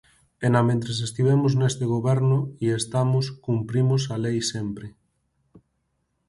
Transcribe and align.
E 0.45 0.47
namentres 0.55 0.99
estivemos 1.07 1.51
neste 1.59 1.85
goberno 1.93 2.39
e 2.65 2.67
estamos 2.81 3.25
cumprimos 3.45 4.01
a 4.13 4.15
lei 4.25 4.39
sempre. 4.53 4.87